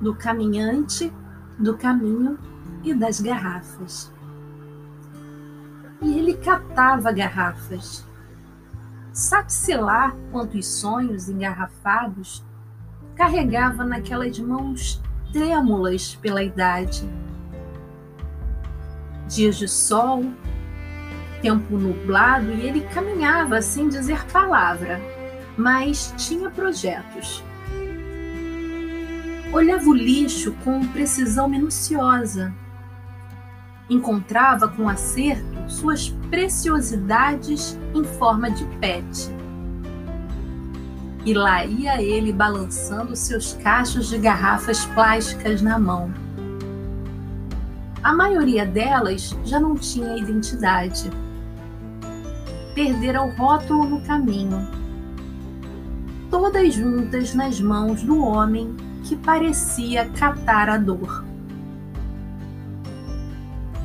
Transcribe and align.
do 0.00 0.14
caminhante, 0.14 1.12
do 1.58 1.76
caminho 1.76 2.38
e 2.82 2.94
das 2.94 3.20
garrafas. 3.20 4.12
E 6.00 6.18
ele 6.18 6.36
catava 6.36 7.10
garrafas. 7.12 8.06
Sabe-se 9.12 9.74
lá 9.76 10.14
quantos 10.30 10.66
sonhos 10.66 11.28
engarrafados 11.28 12.44
carregava 13.16 13.84
naquelas 13.84 14.38
mãos 14.38 15.02
trêmulas 15.32 16.14
pela 16.14 16.42
idade. 16.42 17.02
Dias 19.26 19.56
de 19.56 19.66
sol, 19.66 20.24
tempo 21.42 21.76
nublado 21.76 22.50
e 22.52 22.62
ele 22.62 22.80
caminhava 22.94 23.60
sem 23.60 23.88
dizer 23.88 24.24
palavra, 24.26 25.00
mas 25.56 26.14
tinha 26.16 26.48
projetos. 26.48 27.42
Olhava 29.50 29.88
o 29.88 29.94
lixo 29.94 30.52
com 30.62 30.86
precisão 30.88 31.48
minuciosa. 31.48 32.54
Encontrava 33.88 34.68
com 34.68 34.86
acerto 34.86 35.42
suas 35.66 36.10
preciosidades 36.28 37.78
em 37.94 38.04
forma 38.04 38.50
de 38.50 38.66
pet. 38.76 39.30
E 41.24 41.32
lá 41.32 41.64
ia 41.64 42.00
ele 42.02 42.30
balançando 42.30 43.16
seus 43.16 43.54
cachos 43.54 44.08
de 44.08 44.18
garrafas 44.18 44.84
plásticas 44.84 45.62
na 45.62 45.78
mão. 45.78 46.12
A 48.02 48.12
maioria 48.12 48.66
delas 48.66 49.34
já 49.44 49.58
não 49.58 49.74
tinha 49.74 50.18
identidade. 50.18 51.10
Perdera 52.74 53.22
o 53.22 53.30
rótulo 53.30 53.88
no 53.88 54.02
caminho. 54.02 54.68
Todas 56.30 56.74
juntas 56.74 57.34
nas 57.34 57.58
mãos 57.58 58.02
do 58.02 58.22
homem 58.22 58.76
que 59.08 59.16
parecia 59.16 60.06
catar 60.10 60.68
a 60.68 60.76
dor. 60.76 61.24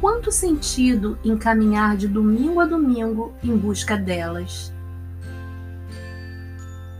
Quanto 0.00 0.32
sentido 0.32 1.16
em 1.24 1.38
caminhar 1.38 1.96
de 1.96 2.08
domingo 2.08 2.58
a 2.58 2.66
domingo 2.66 3.32
em 3.40 3.56
busca 3.56 3.96
delas? 3.96 4.74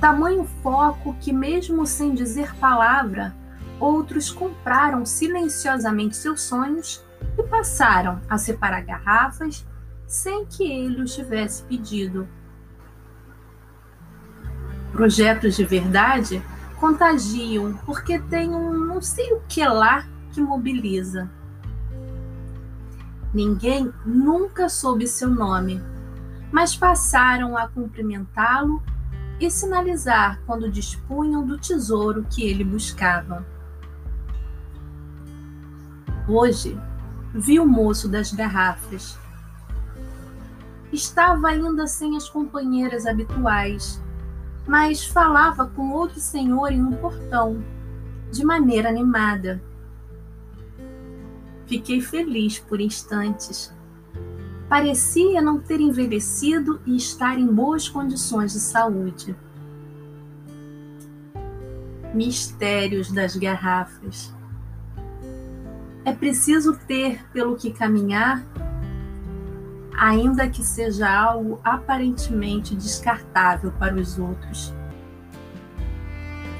Tamanho 0.00 0.44
foco 0.60 1.14
que, 1.20 1.32
mesmo 1.32 1.86
sem 1.86 2.12
dizer 2.12 2.52
palavra, 2.56 3.32
outros 3.78 4.28
compraram 4.28 5.06
silenciosamente 5.06 6.16
seus 6.16 6.42
sonhos 6.42 7.04
e 7.38 7.44
passaram 7.44 8.20
a 8.28 8.36
separar 8.36 8.80
garrafas 8.80 9.64
sem 10.08 10.44
que 10.46 10.64
ele 10.64 11.00
os 11.00 11.14
tivesse 11.14 11.62
pedido. 11.62 12.26
Projetos 14.90 15.54
de 15.54 15.64
verdade 15.64 16.42
contagiam, 16.80 17.76
porque 17.84 18.18
tem 18.18 18.54
um 18.54 18.72
não 18.86 19.02
sei 19.02 19.34
o 19.34 19.40
que 19.46 19.62
lá 19.64 20.06
que 20.32 20.40
mobiliza. 20.40 21.30
Ninguém 23.34 23.92
nunca 24.04 24.68
soube 24.68 25.06
seu 25.06 25.28
nome, 25.28 25.80
mas 26.50 26.74
passaram 26.74 27.56
a 27.56 27.68
cumprimentá-lo 27.68 28.82
e 29.38 29.50
sinalizar 29.50 30.40
quando 30.46 30.70
dispunham 30.70 31.46
do 31.46 31.58
tesouro 31.58 32.26
que 32.28 32.44
ele 32.44 32.64
buscava. 32.64 33.46
Hoje, 36.26 36.80
vi 37.34 37.60
o 37.60 37.66
moço 37.66 38.08
das 38.08 38.32
garrafas. 38.32 39.18
Estava 40.92 41.48
ainda 41.48 41.86
sem 41.86 42.16
as 42.16 42.28
companheiras 42.28 43.06
habituais 43.06 44.02
mas 44.66 45.04
falava 45.04 45.66
com 45.66 45.90
outro 45.90 46.20
senhor 46.20 46.72
em 46.72 46.82
um 46.82 46.92
portão, 46.92 47.62
de 48.30 48.44
maneira 48.44 48.88
animada. 48.88 49.62
Fiquei 51.66 52.00
feliz 52.00 52.58
por 52.58 52.80
instantes. 52.80 53.72
Parecia 54.68 55.40
não 55.40 55.60
ter 55.60 55.80
envelhecido 55.80 56.80
e 56.86 56.96
estar 56.96 57.38
em 57.38 57.46
boas 57.46 57.88
condições 57.88 58.52
de 58.52 58.60
saúde. 58.60 59.36
Mistérios 62.14 63.10
das 63.10 63.36
garrafas. 63.36 64.34
É 66.04 66.12
preciso 66.12 66.76
ter 66.86 67.24
pelo 67.32 67.56
que 67.56 67.72
caminhar 67.72 68.44
ainda 70.00 70.48
que 70.48 70.64
seja 70.64 71.06
algo 71.12 71.60
aparentemente 71.62 72.74
descartável 72.74 73.70
para 73.72 73.94
os 73.94 74.18
outros. 74.18 74.74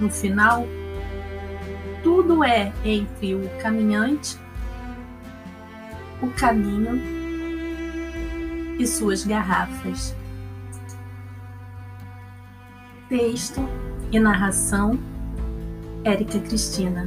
No 0.00 0.10
final, 0.10 0.64
tudo 2.02 2.42
é 2.42 2.72
entre 2.82 3.34
o 3.34 3.46
caminhante, 3.60 4.40
o 6.22 6.28
caminho 6.30 6.98
e 8.78 8.86
suas 8.86 9.22
garrafas. 9.22 10.16
Texto 13.10 13.60
e 14.10 14.18
narração 14.18 14.98
Érica 16.02 16.40
Cristina. 16.40 17.06